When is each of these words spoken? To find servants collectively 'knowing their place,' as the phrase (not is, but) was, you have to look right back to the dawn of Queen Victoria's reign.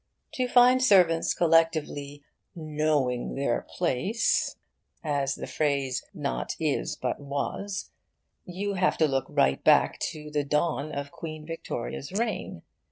To 0.33 0.47
find 0.47 0.81
servants 0.83 1.35
collectively 1.35 2.23
'knowing 2.55 3.35
their 3.35 3.67
place,' 3.77 4.55
as 5.03 5.35
the 5.35 5.45
phrase 5.45 6.03
(not 6.11 6.55
is, 6.59 6.95
but) 6.95 7.19
was, 7.19 7.91
you 8.43 8.73
have 8.73 8.97
to 8.97 9.07
look 9.07 9.25
right 9.29 9.63
back 9.63 9.99
to 10.11 10.31
the 10.31 10.43
dawn 10.43 10.91
of 10.91 11.11
Queen 11.11 11.45
Victoria's 11.45 12.11
reign. 12.13 12.63